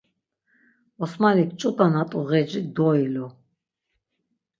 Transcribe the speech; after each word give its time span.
Osmanik 1.03 1.51
ç̌ut̆a 1.59 1.87
na 1.93 2.01
t̆u 2.09 2.19
ğeci 2.29 2.61
doilu. 2.75 3.27